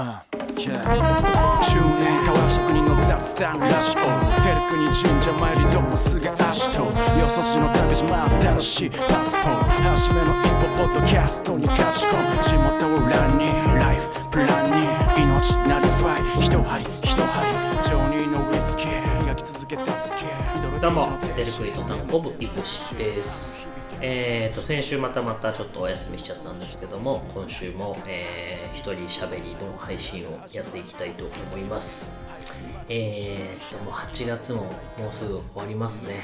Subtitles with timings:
[0.00, 0.18] Uh,
[0.56, 0.80] yeah.
[1.60, 4.00] 10年変わら職人の雑談ラジオ
[4.40, 8.08] ペルクに神社参りドックスが足とよそ地の旅路
[8.58, 14.86] 新しいパスポート初めの一歩ポッドキャストに勝ち込む地元を欄にライフプランに
[15.22, 23.79] 命なりファイ一針一針ジョニーのウイスキー磨き続けてスケーどうも、デルクリトタンコブイブシです。
[24.02, 32.18] えーと、先週またまたちょっとお休みしちゃったんですけども、今週も、えー、一人喋りの配信をやっていきたいと思います。
[32.88, 36.22] えーと、もう8月ももうすぐ終わりますね。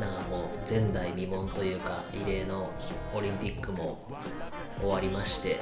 [0.00, 2.72] なんかもう前代未聞というか、異例の
[3.14, 3.98] オリンピックも
[4.80, 5.60] 終わりまして、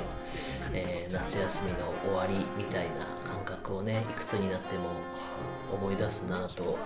[0.73, 4.90] えー夏休みの終わりみたいな感覚をね、いくつになっても
[5.73, 6.78] 思い出すなと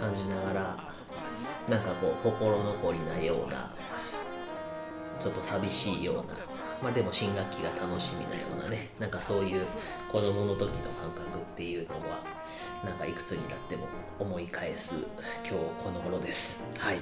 [0.00, 0.95] 感じながら
[1.68, 3.68] なんかこう心残りなような
[5.18, 6.36] ちょっと寂しいような。
[6.82, 8.90] まあでも新学期が楽しみなようなね。
[8.98, 9.64] なんかそういう
[10.12, 12.22] 子供の時の感覚っていうのは
[12.84, 15.06] なんかいくつになっても思い返す
[15.42, 16.68] 今日この頃です。
[16.78, 17.00] はい。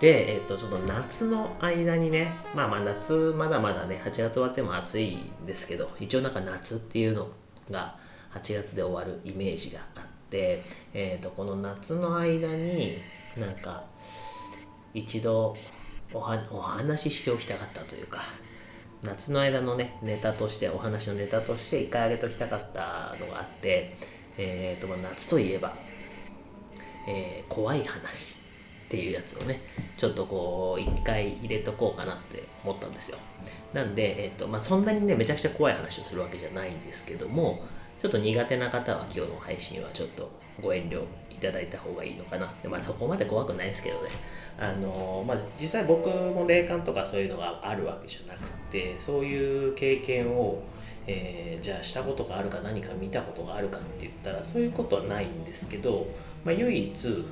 [0.00, 7.28] で、えっと、ちょっと夏の間にね、まあまあ夏、まだまだね、8月終わっても暑いんですけど、一応なんか夏っていうの
[7.70, 7.96] が
[8.32, 12.98] 8月で終わるイメージがあって、えっと、この夏の間に
[13.36, 13.84] なんか
[14.94, 15.56] 一度
[16.12, 18.22] おはお話ししておきたかったというか、
[19.02, 23.96] 夏の間のね、ネタとして、お話のネタとして一回あげときたかったのがあって、
[24.36, 25.76] えっと、まあ夏といえば、
[27.06, 28.40] えー怖い話
[28.86, 29.60] っていうやつをね
[29.96, 33.18] ちょっとこう一回入れとこうかなって思ったんですよ。
[33.72, 37.62] なんで、えっとまあ、そんなにねめちゃくちゃ怖い話をするわけじゃないんですけども
[38.02, 40.28] ちょっと苦手な方は今日の配信はちょっと
[40.60, 41.04] ご遠慮
[41.40, 42.52] ただいた方がいいのかな。
[42.62, 44.10] で、まあ、そこまで怖くないですけどね。
[44.58, 50.62] あのまあ、実際僕も霊感とかそういうのがあるわけじゃなくてそういう経験を
[51.06, 56.06] えーじゃあしたことがあるか何か見たことがあるかって言ったらそういうことはないんですけど、
[56.44, 57.24] まあ、唯一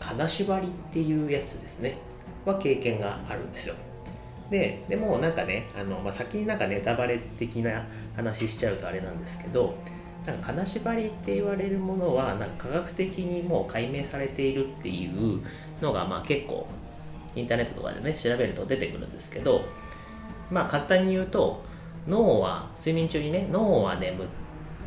[0.00, 1.96] 金縛りっていうやつですね。
[2.44, 3.74] は経験があるんですよ。
[4.50, 9.74] ででもなんかねあの、まあ、先になんかネタバレ的な話しちゃうとあれなんですけど
[10.26, 15.40] なんか金縛りって言われるものはなんか科学的にもう解明されているっていう
[15.82, 16.66] のがまあ結構
[17.36, 19.64] インターネットとかでね調べると出てくるんですけど
[20.50, 21.62] まあ簡単に言うと
[22.08, 24.26] 脳は睡眠中にね脳は眠っ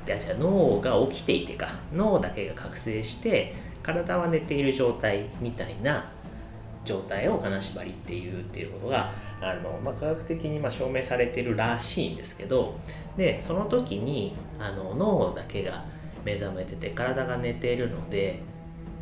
[0.06, 3.54] てあ違う脳が起きていてか脳だけが覚醒して
[3.84, 6.12] 体は寝ている状態みたいな
[6.86, 9.12] 状態を金縛りっていうっていうことが
[9.42, 12.80] あの、まあ、科学的にま証明されてるらしいんですけど
[13.18, 15.86] でその時にあの脳だけが
[16.24, 18.40] 目覚めてて体が寝ているので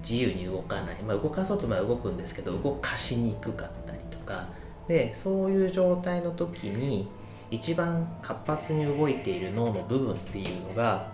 [0.01, 4.47] 自由に動かない、まあ、動かそうとまあ動くんですけど動かしにくかったりとか。
[4.87, 7.07] でそういう状態の時に
[7.49, 11.11] 一番活発に動いている脳の部分っていうのが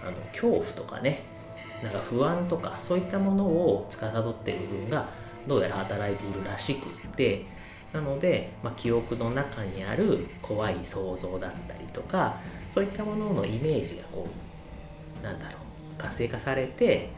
[0.00, 1.30] あの恐怖とかね。
[1.82, 5.08] なんか不安とかそういったものを司っている部分が
[5.46, 7.44] どうやら働いているらしくって
[7.92, 12.38] なので、まあ、記憶の中にある怖い想像だったりとか
[12.70, 14.26] そういったもののイメージがこ
[15.20, 17.10] うなんだろう活性化されて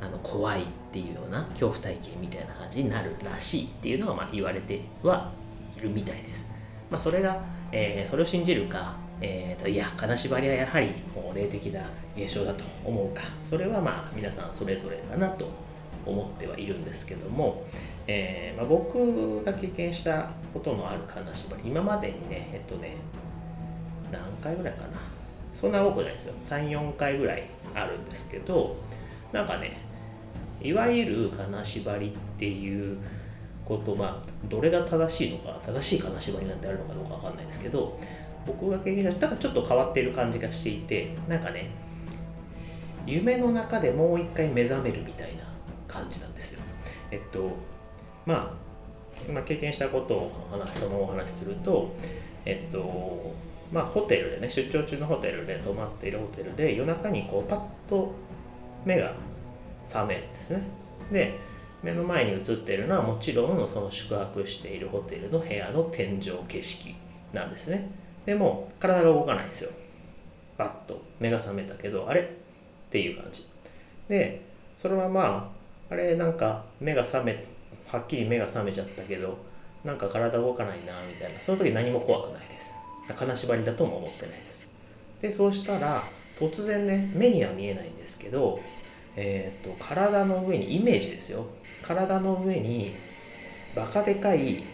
[0.00, 5.32] あの怖いっていうような恐怖体験みたいな感じになるらしいっていうのがまあ言われては
[5.76, 6.50] いるみたいです。
[6.90, 11.80] まあ、それが、えーそれを信じるか、えーといや金縛りはやはりこう霊的な
[12.16, 15.50] 現象だと思うかそれはまあ皆さんそれぞれかなと
[16.06, 17.64] 思ってはいるんですけども、
[18.06, 22.96] えーまあ、僕が経験したことのある金縛り今までにねえっとね
[24.10, 25.16] 何回ぐらいかな。
[25.56, 26.34] そんな多くないですよ。
[26.44, 27.44] 34回ぐらい
[27.74, 28.76] あるんですけど
[29.32, 29.78] なんかね
[30.62, 32.98] いわゆる金縛りっていう
[33.64, 37.98] ことまあどれが正しいのか正しい金縛りなんてあるのかどうかわかんないですけど
[38.46, 41.70] 僕が経験したなんかちょっと変わっている感じがしていてなんかね
[43.06, 45.44] 夢の中でもう一回目覚めるみたいな
[45.88, 46.62] 感じなんですよ。
[47.10, 47.50] えっと
[48.24, 48.66] まあ
[49.28, 51.94] 今経験したことを話そのお話しすると
[52.44, 53.34] えっと
[53.72, 58.12] まあホテルでね出張中のホテルで泊まっているホテルで夜中にこうパッと
[58.84, 59.14] 目が
[59.84, 60.62] 覚めるんですね。
[61.10, 61.38] で
[61.82, 66.94] 目の前に映っているのはもちろんその宿泊しているホテルの部屋の天井景色
[67.32, 67.90] なんですね。
[68.24, 69.70] でも体が動かないんですよ。
[70.58, 72.20] バッと目が覚めたけどあれ？
[72.20, 72.24] っ
[72.90, 73.46] ていう感じ。
[74.08, 74.42] で
[74.78, 75.55] それはまあ
[75.90, 77.44] あれなんか目が覚め
[77.86, 79.38] はっきり目が覚めちゃったけど
[79.84, 81.40] なんか体動かないなみたいな。
[81.40, 82.74] その時何も怖くないです。
[83.14, 84.72] 金縛りだとも思ってないです。
[85.22, 86.04] でそうしたら
[86.36, 88.60] 突然ね目には見えないんですけど
[89.16, 91.46] えー、と体の上にイメージですよ。
[91.82, 92.94] 体の上に
[93.74, 94.64] バカでかい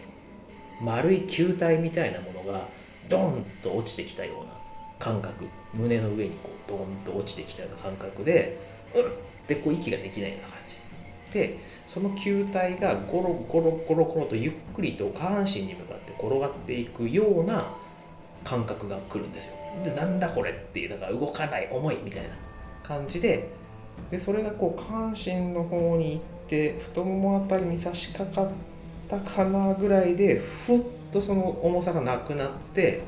[0.81, 2.67] 丸い球体みたいなものが
[3.09, 4.53] ドンと落ちてきたような
[4.99, 5.45] 感覚。
[5.75, 8.59] 胸の上にこうドンと落ちてきたような感覚で
[8.95, 10.82] うっってこう息ができないような感じ。
[11.33, 17.75] でその球体がゴロゴロゴロゴロとゆっくりと下半身に向かって転がっていくような
[18.45, 19.57] 感覚が来るんですよ。
[19.85, 22.29] でなんだこれっていうだから動かない重いみたいな
[22.83, 23.49] 感じで
[24.11, 28.53] でそれがこう下半身の方に行って太ももあたりに差し掛かっ
[29.09, 30.81] たかなぐらいでふっ
[31.13, 33.03] とその重さがなくなって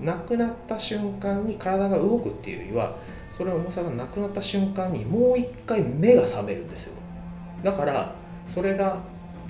[0.00, 2.96] なくなった瞬間に体が動くっていうよりは
[3.30, 7.00] それ重さがなくなった瞬間にもう一回目が覚めるんですよ。
[7.62, 8.14] だから
[8.46, 8.98] それが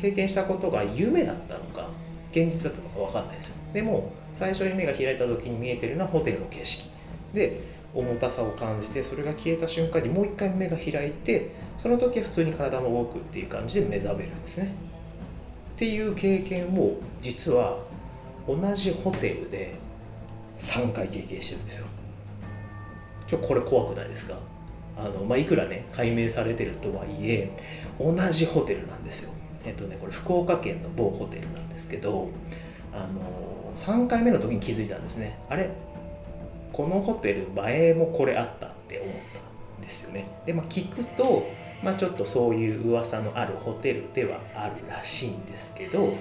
[0.01, 1.89] 経験したことが夢だったのか
[2.33, 3.57] 現実だったのか分かんないですよ。
[3.73, 6.91] でも最初に目が開いた時に見えてるのはホテルの景色。
[7.35, 7.61] で
[7.93, 14.73] 重たさを感じてそれが消えた瞬間にもう一回目が開いてその時は普通に体も動くっていう感じで目覚めるんですね。
[15.75, 17.79] っていう経験を実は
[18.47, 19.75] 同じホテルで
[20.59, 21.87] 3回経験してるんですよ。
[23.27, 24.35] ちょこれ怖くないですか？
[24.97, 27.51] あの、まあ、いくらね解明されてるとはいえ
[27.99, 29.33] 同じホテルなんですよ。
[29.65, 32.31] えっとねこれ福岡県の某ホテルなんですけど
[32.93, 35.39] あの3回目の時に気づいたんですね。
[35.49, 35.71] あれ？
[36.73, 39.15] このホテル前もこれあったって思っ
[39.77, 40.29] たんですよね。
[40.47, 41.47] でまあ聞くと
[41.83, 46.13] まあ、ちょっとそういう噂のあるホテルではあるらしいんですけど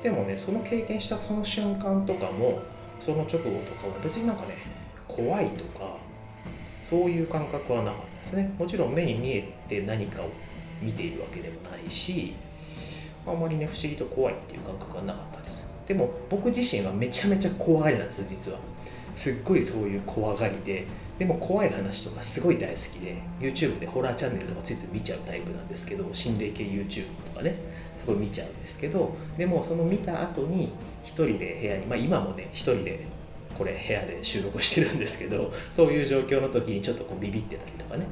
[0.00, 2.60] でもねその経験したその瞬間とかも
[3.00, 4.58] その直後とかは別になんかね
[5.08, 5.96] 怖いとか
[6.88, 8.17] そういう感覚はなかった。
[8.28, 10.30] ですねもちろん目に見えて何かを
[10.82, 12.34] 見ているわけでもないし
[13.26, 15.66] あまりね不思議と怖いっていう感覚はなかったです。
[15.86, 18.58] でも僕自身はめちゃめちゃ怖がりなんです実は。
[19.14, 20.86] すっごいそういう怖がりで。
[21.18, 27.56] でも怖い話とかすごい大好きで YouTube でホラーチャンネルとかついつい見ちゃうタイプなんですけど心霊系 YouTube とかね
[27.98, 30.70] すごい見ちゃうんですけどでもその見た後に
[31.02, 33.04] 一人で部屋にまあ今もね一人で
[33.58, 38.06] これ部屋で収録してるんですけどそういう状況の時にちょっとこうビビってたりとかね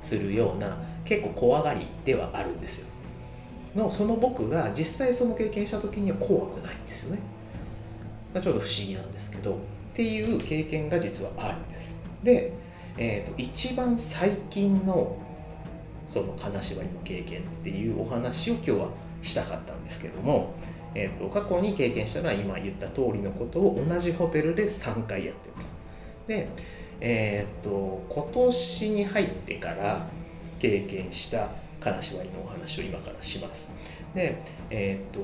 [0.00, 2.90] するような結構怖がりではあるんですよ。
[3.74, 7.22] のその僕が実際その経験した時には怖くないんですよね。
[8.34, 9.56] ちょっと不思議なんですけどっ
[9.94, 11.98] ていう経験が実はあるんです。
[12.22, 12.52] で、
[12.96, 15.16] えーと、一番最近の
[16.06, 18.88] その金縛りの経験っていうお話を今日は
[19.22, 20.54] したかったんですけども、
[20.94, 25.74] えーと、過去に経験したのは今言った通りのことを同じホテルで3回やってます。
[26.26, 26.48] で、
[27.00, 30.06] えーと、今年に入ってから
[30.58, 31.48] 経験した
[31.80, 33.74] 金縛りのお話を今からします。
[34.14, 34.36] で、
[34.70, 35.20] えー、と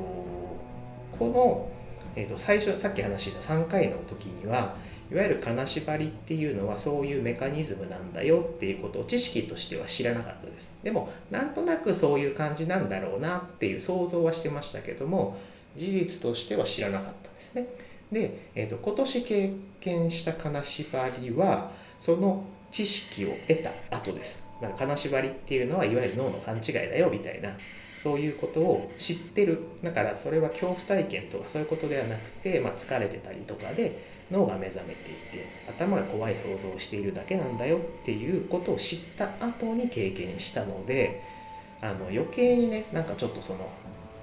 [1.19, 1.69] この、
[2.15, 4.77] えー、と最初さっき話した3回の時には
[5.11, 10.77] いわゆる金縛りっていうのはそういうメカニズムなんだよっていうことを知識としては知らなかったです。
[10.83, 15.37] でもなんとなくそういう感じなんだろうなっていう想像はしてましたけども
[15.77, 17.67] 事実としては知らなかったんですね。
[18.13, 24.45] で、えーと、今年経験した金縛りはその知識を得た後です。
[24.61, 27.51] だから金縛りっていうのはいわゆる脳の勘違いだよみたいな
[27.99, 29.63] そういうことを知ってる。
[29.83, 41.23] だからそれは恐怖体験とかそういうことではなくて、まあ、疲れてたりとかで脳が目覚めていて頭が怖い想像をしているだけなんだよっていうことを知った後に経験したので
[41.81, 43.69] あの余計にねなんかちょっとその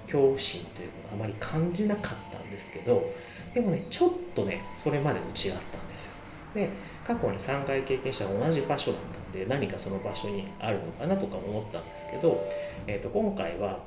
[0.04, 3.12] 恐怖心というのをあまり感じなかったんですけど
[3.54, 6.14] でもねちょっとねそれまでと違ったんですよ。
[6.54, 6.68] で
[7.04, 12.46] 過去に3回経験した同じ場所だったんで何かその場所にあるのかなとか思ったんですけど、
[12.86, 13.78] えー、と今回は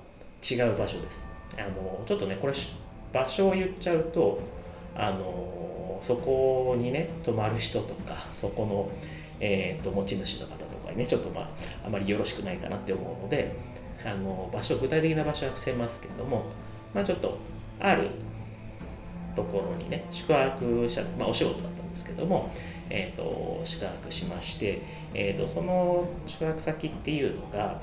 [0.44, 1.28] 違う場所です。
[1.58, 2.54] あのちょっとねこれ
[3.14, 4.40] 場所を言っちゃうと
[4.96, 8.90] あのそこにね泊まる人とかそこの、
[9.40, 11.50] えーと、持ち主の方とかにねちょっとまあ
[11.86, 13.56] あまりよろしくないかなって思うので
[14.06, 16.46] あの場所具体的な場所は伏せますけども、
[16.94, 17.38] まあ、ちょっと
[17.80, 18.10] ある
[19.36, 22.52] ところにね宿泊者、まあ、お仕事だったんですけども、
[22.90, 24.82] えーと、宿泊しまして、
[25.14, 27.80] えーと、その宿泊先っていうのが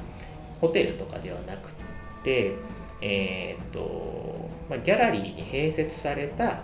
[0.60, 1.70] ホテルとかではなく
[2.24, 2.52] て、
[3.00, 6.56] えーとまあ、ギャラリーに併設されたあ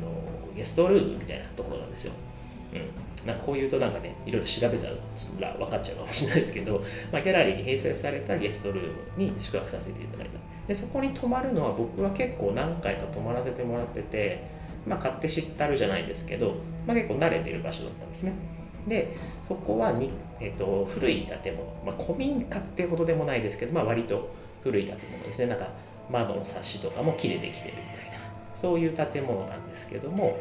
[0.00, 0.10] の
[0.56, 2.14] ゲストルームみたいなところなんですよ。
[2.72, 4.98] うん、なんかこういうとなんかねいろいろ調べちゃう
[5.38, 10.38] ら分かっちゃうかもしれないですけど、まあ、ギャラリーに併設されたゲストルームに宿泊させていただいた。
[10.66, 14.44] でそこに泊まるのは僕は結構何回か泊まらせてもらってて、
[14.86, 16.54] まあ、勝手知ったるじゃないですけど、
[16.86, 18.32] まあ、結構慣れてる場所だったんですね。
[18.86, 20.10] でそこはに、
[20.40, 24.30] えーと、古い建物、まあ、古民家ってほどでもないですけど、まあ、割と
[24.62, 25.46] 古い建物ですね。
[25.46, 25.68] なんか
[26.10, 28.18] 窓のサッシとかも木でできてるみたいな。
[28.54, 30.38] そういう建物なんですけども。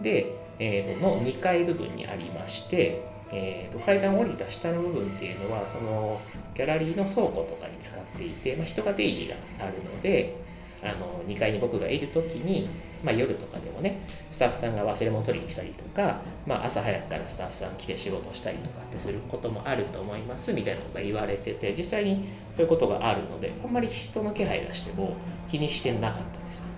[0.00, 0.26] で、
[0.64, 3.02] えー、の2階部分にありまして、
[3.32, 6.20] えー、と階段を降りた下の部分っていうのはその
[6.54, 10.36] ギャラリーの倉庫とかに使っていて、まあ、人が出入りがあるので
[10.80, 12.68] あの2階に僕がいる時に、
[13.02, 25.16] まあ、夜とかでもねスタッフさんが忘れ物取りに来たりとか、まあ、朝早くからスタッフさん来て仕事したりとかってすることもあると思いますみたいなことが言われてて実際にそういうことがあるのであんまり人の気配がしても
[25.48, 26.70] 気にしてなかったんです。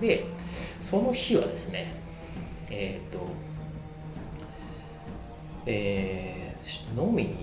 [0.00, 0.24] で
[0.80, 1.99] その日はですね
[2.70, 3.18] えっ、と
[5.66, 7.36] えー、飲みに行っ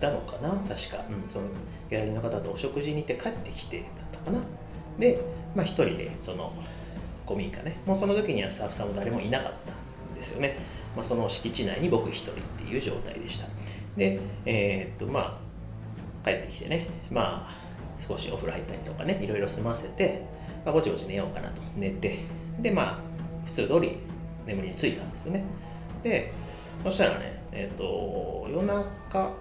[0.00, 0.50] たのかな？
[0.50, 1.48] 確か、うん、その
[1.90, 4.40] ギャラリーの方とお食事に行って帰ってきてだったかな？
[4.98, 5.20] で、
[5.56, 6.52] まあ、一人でその
[7.26, 7.78] 古民家ね。
[7.84, 9.72] もうその時にはスタッフさんも誰もいなかった
[10.12, 10.56] んですよね、
[10.94, 13.48] まあ、その敷地内に僕一人っていう状態でした。
[13.96, 15.40] でえー、っとま
[16.24, 16.86] あ帰ってきてね。
[17.10, 19.18] まあ少しお風呂入ったりとかね。
[19.22, 20.22] いろいろ済ませて、
[20.64, 21.60] まあ、ぼちぼち寝ようかなと。
[21.76, 22.20] 寝て。
[22.60, 22.98] でまあ
[23.44, 23.98] 普通通り
[24.48, 25.44] 眠りについたんですよね。
[26.02, 26.32] で
[26.82, 29.32] そしたらねえっ、と夜中、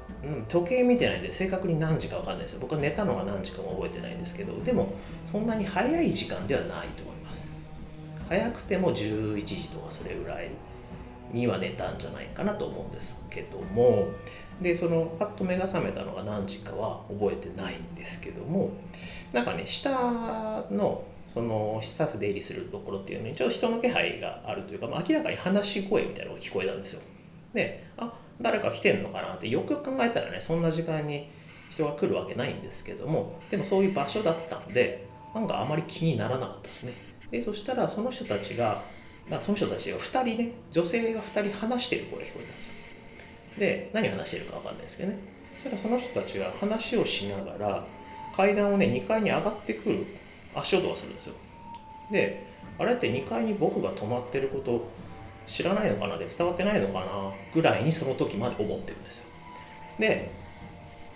[0.48, 4.94] 時計見てないんで正確に何時か分かんないです僕は寝たのが何時かも覚えてないんですけどでも
[5.30, 7.46] そんなに早い時間ではないと思います。
[8.30, 10.50] 早くても11時とかそれぐらい
[11.32, 14.08] には寝たんじゃないかなと思うんですけども
[14.62, 18.72] でそのパッと目が覚めたのが何時かは覚えてないんですけども
[19.34, 19.92] なんかね下
[20.72, 21.04] の
[21.38, 27.01] そのスタッフ出入りするところっていうのにちょっと人の気配があるというか、まあ、明らかに話し声みたいなのが聞こえたんですよ。
[27.53, 31.29] であ誰か来てんのかなってよく考えたらねそんな時間に
[31.70, 36.94] 人が来るわけないんですけどもでもそういう場所だったんでなんかあまり気にならなかったですね。
[37.29, 38.84] でそしたらその人たちが、
[39.29, 42.74] まあ、その人たちが2人ね女性が2人話してる声が聞こえたんですよ。
[43.60, 45.20] で何話してるか分かんないですけどね。
[45.58, 47.86] そしたらその人たちが話をしながら
[48.36, 50.06] 階段をね2階に上がってくる
[50.58, 51.34] 足音がするんですよ。
[52.12, 52.46] で
[52.80, 54.88] あれって2階に僕が泊まってること
[55.48, 56.18] 知らないのかな？
[56.18, 57.32] で伝わってないのかな？
[57.54, 59.30] ぐらいにその時まで思ってるんですよ。
[60.00, 60.32] で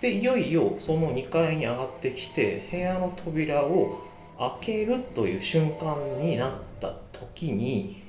[0.00, 4.00] でいよいよその2階に上がってきて部屋の扉を
[4.38, 8.02] 開けるという瞬間になった時に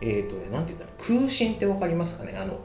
[0.00, 2.58] えっ、ー、とね何て言ったら空心って分かりますかねあの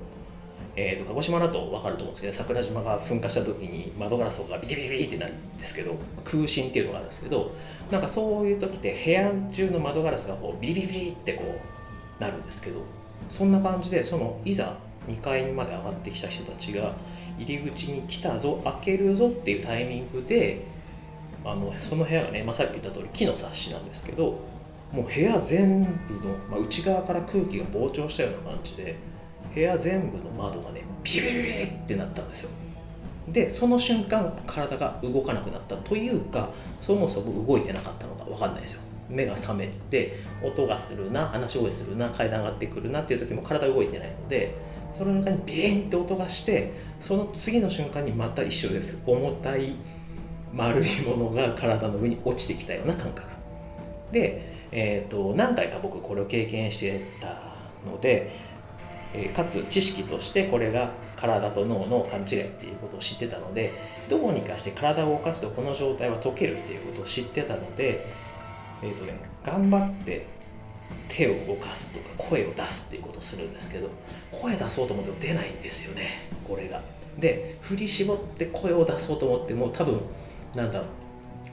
[0.75, 7.51] えーと、鹿児島だと分かると思うんですけど桜島が噴火した時に窓ガラスがビリビリビリってなるんですけど空心っていうのがあるんですけど
[7.92, 11.44] なんかそういう時って部屋中の窓ガラスがこうビリビリビリってこ
[12.20, 12.82] うなるんですけど
[13.30, 14.75] そんな感じでそのいざ
[15.08, 16.96] 2階まで上がってきた人たちが
[17.38, 20.65] 入り口に来たぞ開けるぞっていうタイミングで
[21.46, 24.39] あのその部屋がね、まあ、さっき言った通り木の冊子なんですけど
[24.92, 28.96] もう部屋全部の、まあ、内側から空気が膨張したような感じで
[29.54, 32.50] 部屋全部の窓がねビリビビってなったんですよ。
[33.28, 38.94] でその瞬間体が動かなくなったというかそもそも動いてなかったのか分かんないですよ。
[39.10, 44.56] 目が覚めて音がするな話し声するな階段上がってくるなっていう時も体動いてないので
[44.98, 49.02] その中にビリンって音がしてその次の瞬間にまた一緒です。
[49.06, 49.76] 重たい
[50.54, 53.28] 丸いものが体の上に落ちてきたような感覚。
[54.12, 57.56] で、えーと、何回か僕これを経験してた
[57.90, 58.32] ので、
[59.13, 63.74] え、かつ知識としてこれが体と脳の勘違いっていうことを知ってたので
[64.10, 68.05] どうにかして体を動かすとこの状態は解けるっていうことを知ってたので
[68.84, 70.25] えーとね、頑張って
[71.08, 73.89] 手を動かすとか声を出すっていうことをするんですけど
[74.32, 76.82] 声出そうと思っても出ないんですよねこれが。
[77.17, 80.01] で振り絞って声を出そうと思っても多分
[80.55, 80.88] なんだろう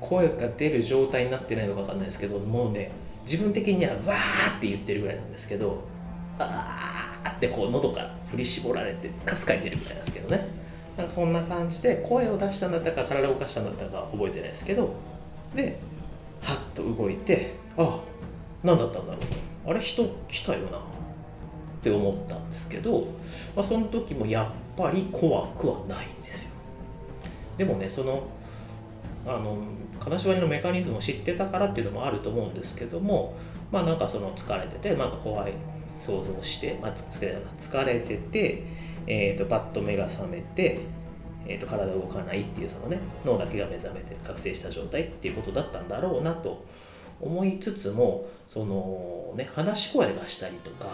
[0.00, 2.90] 声が出る状態になってないのか分かんないですけどもうね
[3.24, 5.84] 自分的にはわーって言ってるぐらいなんですけど
[6.38, 10.48] あーってこう喉から振り絞られてかすかに出るぐらいなんですけどね。
[10.96, 14.92] なんかそんな感じで声を出したんだったか体を動かしたんだったか覚えてないですけど
[15.54, 15.78] で
[16.42, 18.00] はっと動いてあ
[18.62, 19.18] 何だったんだろ
[19.66, 19.70] う。
[19.70, 20.78] あれ人来たよな。
[20.78, 23.06] って思ったんですけど、
[23.56, 24.46] まあ、その時もやっ
[24.76, 26.60] ぱり怖くはないんですよ。
[27.56, 28.22] でもねその
[29.26, 29.56] あの
[29.98, 33.34] 金縛りのメカニズムを知ってたからっていうのもあると思うんですけども
[33.72, 35.52] まあなんかその疲れててなんか怖い
[36.00, 38.64] 想像して、まあ、疲れてて、
[39.06, 40.80] えーと、とパッと目が覚めて
[41.46, 46.64] えーと、体動かないっていうそのね脳だけが目覚めて覚醒した状態っていうことだったんだろうなと
[47.20, 50.86] 思いつつもそのね話し声がしたりとか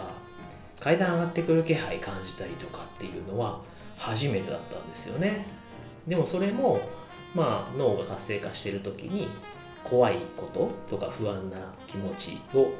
[0.79, 3.61] 階段上がってくる気配感じたりとかっていうのは
[3.97, 5.47] 初めてだったんですよね。
[6.07, 6.81] でもそれも
[7.33, 9.27] まあ脳が活性化してる時に
[9.83, 12.71] 怖いこととか不安な気持ちを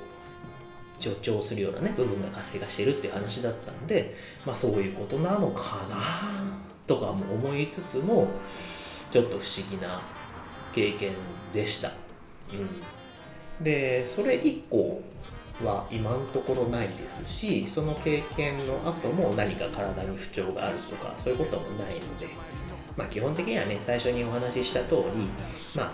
[1.00, 5.98] 助長するようなね部分が活性化してるっていう話だったんでまあそういうことなのかな
[6.86, 8.28] とかも思いつつも
[9.12, 10.02] ちょっと不思議な
[10.74, 11.14] 経験
[11.54, 11.92] でした、
[12.54, 15.02] うん、でそれ以降
[15.64, 22.28] は今のところないですしその経験の後も何か体に不調があるとかそういうこともないので
[22.98, 25.28] まあ、基本的にはね最初にお話しした通り、
[25.76, 25.92] まあ、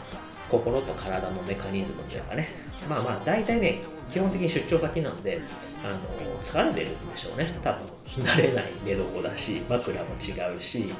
[0.49, 2.47] 心と体のメカニズムというかね
[2.89, 3.81] まあまあ大体ね
[4.11, 5.41] 基本的に出張先なんで
[5.83, 5.99] あの
[6.41, 7.45] 疲れてるんでしょうね。
[7.61, 7.85] 多分
[8.23, 10.93] 慣れない寝床だし枕も違うし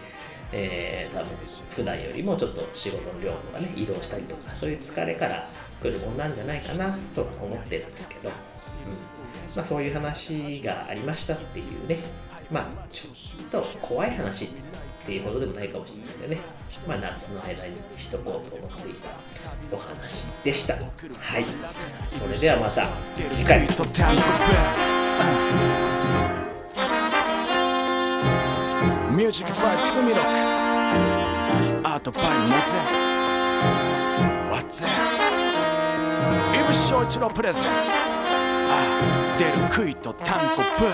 [0.56, 1.32] えー、多分
[1.72, 5.50] 普段よりもちょっと仕事の量とかね移動したりとかそういう疲れから
[5.82, 8.36] 来るもんなんじゃないかなと思ってるんですけど、うん。
[9.56, 12.04] まあ、そういう話がありましたっていうね。
[12.52, 14.50] まあちょっと怖い話。
[15.04, 16.40] っていうことでもないかもしれないですけどね。
[16.88, 19.10] まあ夏の間にしとこうと思っていた
[19.72, 20.76] お話でした。
[20.76, 20.82] は
[21.40, 21.46] い。
[22.10, 22.88] それではまた
[23.30, 23.60] 次回。
[23.62, 30.28] ミュージックバイツミロック
[31.88, 32.78] アートバイモゼ
[34.50, 34.88] ワッツイ
[36.66, 40.88] ブ翔一郎プレゼンツあ出る杭とタンコブ